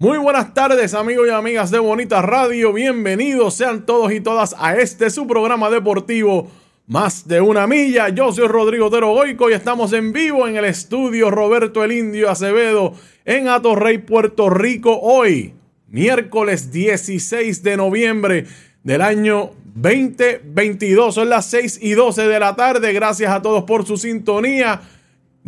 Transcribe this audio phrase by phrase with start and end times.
[0.00, 4.76] Muy buenas tardes amigos y amigas de Bonita Radio, bienvenidos sean todos y todas a
[4.76, 6.48] este su programa deportivo
[6.86, 8.08] Más de una milla.
[8.08, 12.30] Yo soy Rodrigo Otero Goico y estamos en vivo en el estudio Roberto el Indio
[12.30, 15.54] Acevedo en Atorrey, Puerto Rico hoy,
[15.88, 18.46] miércoles 16 de noviembre
[18.84, 21.12] del año 2022.
[21.12, 22.92] Son las 6 y 12 de la tarde.
[22.92, 24.80] Gracias a todos por su sintonía.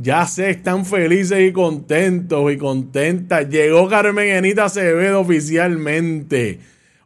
[0.03, 3.47] Ya sé, están felices y contentos y contentas.
[3.51, 6.59] Llegó Carmen Enita Acevedo oficialmente.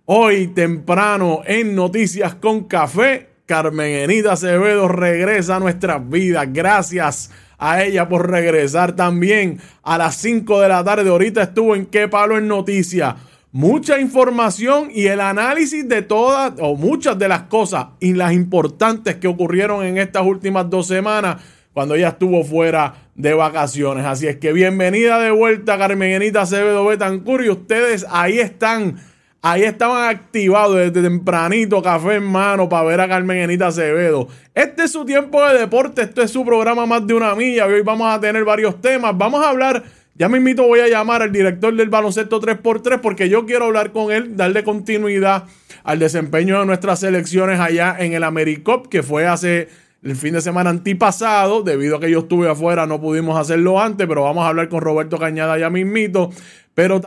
[0.05, 6.47] Hoy temprano en Noticias con Café, Carmen Enita Acevedo regresa a nuestras vidas.
[6.53, 11.11] Gracias a ella por regresar también a las 5 de la tarde.
[11.11, 13.17] Ahorita estuvo en Qué Palo en Noticias.
[13.51, 19.17] Mucha información y el análisis de todas o muchas de las cosas y las importantes
[19.17, 21.39] que ocurrieron en estas últimas dos semanas
[21.75, 24.07] cuando ella estuvo fuera de vacaciones.
[24.07, 28.97] Así es que bienvenida de vuelta Carmenita Acevedo Betancur y ustedes ahí están,
[29.43, 34.29] ahí estaban activados desde tempranito, café en mano para ver a Carmenita Acevedo.
[34.55, 37.83] Este es su tiempo de deporte, esto es su programa Más de una milla hoy
[37.83, 39.19] vamos a tener varios temas.
[39.19, 39.83] Vamos a hablar,
[40.15, 43.91] ya me invito, voy a llamar al director del baloncesto 3x3 porque yo quiero hablar
[43.91, 45.45] con él, darle continuidad
[45.83, 49.69] al desempeño de nuestras selecciones allá en el AmeriCop que fue hace
[50.05, 54.07] el fin de semana antipasado, debido a que yo estuve afuera, no pudimos hacerlo antes,
[54.07, 56.31] pero vamos a hablar con Roberto Cañada ya mismito.
[56.75, 57.01] Pero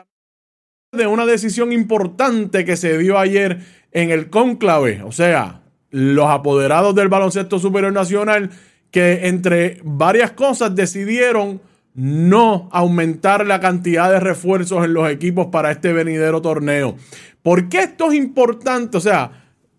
[0.92, 3.60] de una decisión importante que se dio ayer
[3.92, 8.50] en el conclave, o sea, los apoderados del baloncesto superior nacional,
[8.90, 11.62] que entre varias cosas decidieron
[11.94, 16.96] no aumentar la cantidad de refuerzos en los equipos para este venidero torneo.
[17.44, 18.98] ¿Por qué esto es importante?
[18.98, 19.32] O sea,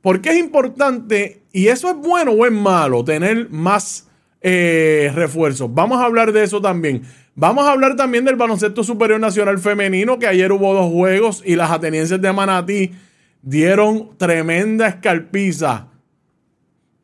[0.03, 4.09] ¿por qué es importante y eso es bueno o es malo, tener más
[4.41, 5.73] eh, refuerzos.
[5.73, 7.03] Vamos a hablar de eso también.
[7.35, 11.57] Vamos a hablar también del baloncesto superior nacional femenino, que ayer hubo dos juegos y
[11.57, 12.93] las atenienses de Manatí
[13.43, 15.87] dieron tremenda escarpiza.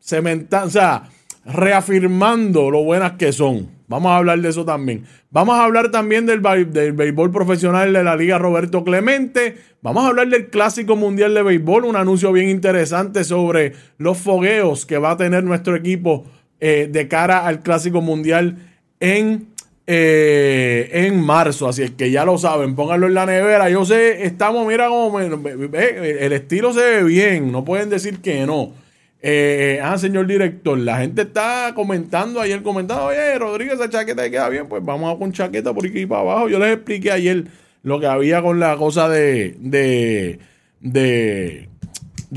[0.01, 1.05] Cementan, o sea,
[1.45, 3.74] reafirmando lo buenas que son.
[3.87, 5.05] Vamos a hablar de eso también.
[5.31, 9.57] Vamos a hablar también del, del, béisbol profesional de la Liga Roberto Clemente.
[9.83, 14.87] Vamos a hablar del Clásico Mundial de Béisbol, un anuncio bien interesante sobre los fogueos
[14.87, 16.25] que va a tener nuestro equipo
[16.61, 18.57] eh, de cara al Clásico Mundial
[19.01, 19.49] en,
[19.87, 21.69] eh, en marzo.
[21.69, 23.69] Así es que ya lo saben, pónganlo en la nevera.
[23.69, 28.84] Yo sé, estamos, mira cómo el estilo se ve bien, no pueden decir que no.
[29.27, 34.51] Eh, ah, señor director, la gente está comentando ayer, comentando, oye, Rodríguez, esa chaqueta queda
[34.51, 36.51] bien, pues vamos a con chaqueta por aquí para abajo.
[36.51, 37.47] Yo les expliqué ayer
[37.83, 40.41] lo que había con la cosa de, de,
[40.83, 41.69] de,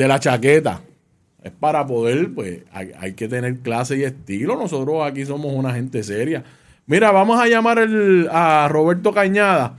[0.08, 0.82] la chaqueta.
[1.44, 4.56] Es para poder, pues, hay, que tener clase y estilo.
[4.56, 6.46] Nosotros aquí somos una gente seria.
[6.86, 7.86] Mira, vamos a llamar
[8.32, 9.76] a Roberto Cañada,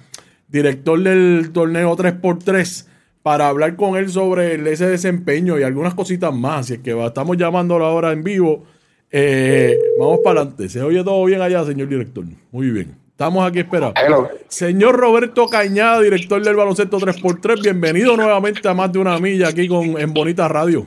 [0.46, 2.86] director del torneo 3x3
[3.28, 6.60] para hablar con él sobre ese desempeño y algunas cositas más.
[6.60, 8.64] Así es que estamos llamándolo ahora en vivo.
[9.10, 10.70] Eh, vamos para adelante.
[10.70, 12.24] ¿Se oye todo bien allá, señor director?
[12.50, 12.96] Muy bien.
[13.10, 14.30] Estamos aquí esperando.
[14.48, 19.68] Señor Roberto Cañada, director del baloncesto 3x3, bienvenido nuevamente a más de una milla aquí
[19.68, 20.86] con, en Bonita Radio.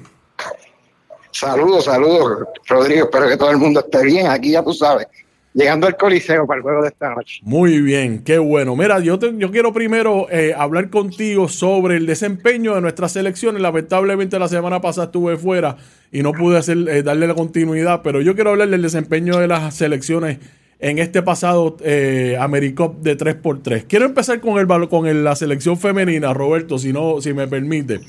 [1.29, 3.03] Saludos, saludos, Rodrigo.
[3.03, 4.25] Espero que todo el mundo esté bien.
[4.25, 5.05] Aquí ya tú sabes,
[5.53, 7.39] llegando al Coliseo para el juego de esta noche.
[7.43, 8.75] Muy bien, qué bueno.
[8.75, 13.61] Mira, yo, yo quiero primero eh, hablar contigo sobre el desempeño de nuestras selecciones.
[13.61, 15.77] Lamentablemente la semana pasada estuve fuera
[16.11, 19.47] y no pude hacer, eh, darle la continuidad, pero yo quiero hablar del desempeño de
[19.47, 20.39] las selecciones
[20.79, 23.85] en este pasado eh, AmeriCup de 3x3.
[23.87, 28.01] Quiero empezar con, el, con la selección femenina, Roberto, si, no, si me permite.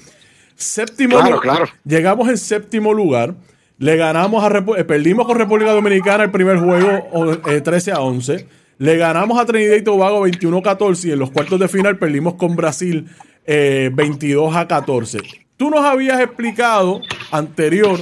[0.56, 1.64] Séptimo claro, claro.
[1.84, 3.34] Llegamos en séptimo lugar.
[3.82, 8.46] Le ganamos a eh, perdimos con República Dominicana el primer juego 13 eh, a 11.
[8.78, 11.98] Le ganamos a Trinidad y Tobago 21 a 14 y en los cuartos de final
[11.98, 13.08] perdimos con Brasil
[13.44, 15.18] 22 eh, a 14.
[15.56, 17.00] Tú nos habías explicado
[17.32, 17.98] anterior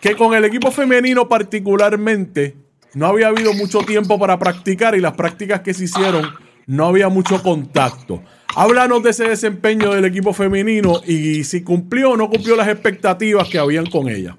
[0.00, 2.56] que con el equipo femenino particularmente
[2.94, 6.24] no había habido mucho tiempo para practicar y las prácticas que se hicieron
[6.66, 8.22] no había mucho contacto.
[8.56, 13.46] Háblanos de ese desempeño del equipo femenino y si cumplió o no cumplió las expectativas
[13.50, 14.38] que habían con ella.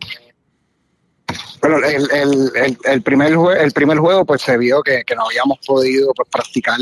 [1.69, 6.11] Bueno, el, el, el, primer, el primer juego pues se vio que, no habíamos podido
[6.15, 6.79] pues, practicar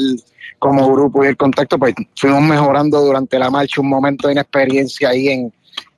[0.59, 5.09] como grupo y el contacto, pues fuimos mejorando durante la marcha un momento de inexperiencia
[5.09, 5.53] ahí en,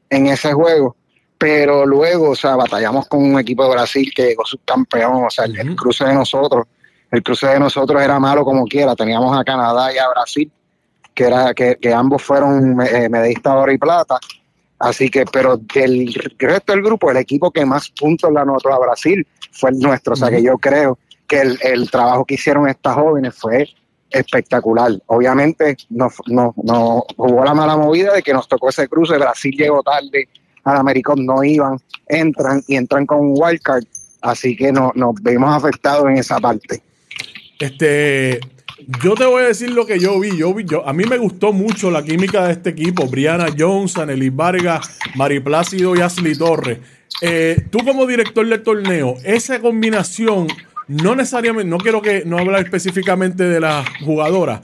[0.10, 0.96] en ese juego.
[1.38, 5.46] Pero luego, o sea, batallamos con un equipo de Brasil que llegó subcampeón, o sea,
[5.46, 6.66] el, cruce de nosotros,
[7.12, 10.52] el cruce de nosotros era malo como quiera, teníamos a Canadá y a Brasil,
[11.14, 14.20] que era que, que ambos fueron eh, medallistas oro y plata,
[14.80, 18.80] Así que, pero del resto del grupo, el equipo que más puntos le anotó a
[18.80, 20.14] Brasil fue el nuestro.
[20.14, 20.98] O sea que yo creo
[21.28, 23.68] que el, trabajo que hicieron estas jóvenes fue
[24.10, 24.92] espectacular.
[25.08, 29.18] Obviamente no, no, no hubo la mala movida de que nos tocó ese cruce.
[29.18, 30.30] Brasil llegó tarde
[30.64, 31.78] al Americón, no iban,
[32.08, 33.84] entran y entran con un wildcard.
[34.22, 36.82] Así que no, nos vimos afectados en esa parte.
[37.60, 38.40] Este,
[39.04, 40.38] yo te voy a decir lo que yo vi.
[40.38, 43.08] Yo vi yo, a mí me gustó mucho la química de este equipo.
[43.08, 46.80] Brianna Jones, Annelies Vargas, Mari Plácido y Ashley Torres.
[47.22, 50.48] Eh, tú como director del torneo, esa combinación,
[50.88, 54.62] no necesariamente, no quiero que no hablar específicamente de las jugadoras,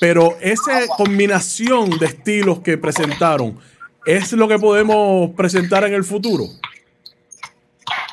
[0.00, 3.58] pero esa combinación de estilos que presentaron,
[4.06, 6.44] ¿es lo que podemos presentar en el futuro?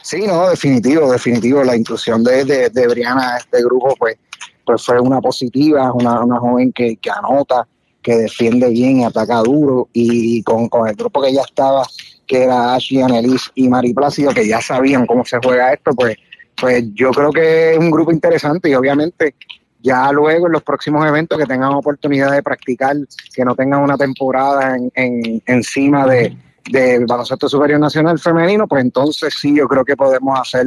[0.02, 1.64] Sí, no, definitivo, definitivo.
[1.64, 4.18] La inclusión de, de, de Brianna a este grupo, pues
[4.66, 7.68] pues fue una positiva, una, una joven que, que anota,
[8.02, 11.84] que defiende bien y ataca duro, y con, con el grupo que ya estaba,
[12.28, 16.18] que era Ashley, Annelies y Mari Plácido, que ya sabían cómo se juega esto, pues,
[16.56, 19.36] pues yo creo que es un grupo interesante y obviamente
[19.82, 22.96] ya luego en los próximos eventos que tengan oportunidad de practicar,
[23.34, 26.36] que no tengan una temporada en, en, encima de,
[26.70, 30.66] del baloncesto superior nacional femenino, pues entonces sí, yo creo que podemos hacer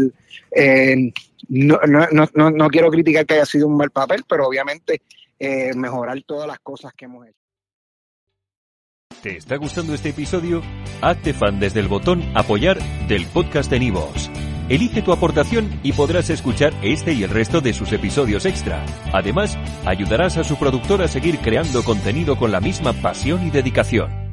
[0.55, 1.13] eh,
[1.49, 5.03] no, no, no, no, quiero criticar que haya sido un mal papel, pero obviamente
[5.39, 7.35] eh, mejorar todas las cosas que hemos hecho.
[9.23, 10.63] ¿Te está gustando este episodio?
[11.01, 12.79] Hazte fan desde el botón apoyar
[13.09, 14.31] del podcast de Nivos.
[14.69, 18.85] Elige tu aportación y podrás escuchar este y el resto de sus episodios extra.
[19.13, 19.57] Además,
[19.87, 24.28] ayudarás a su productor a seguir creando contenido con la misma pasión y dedicación.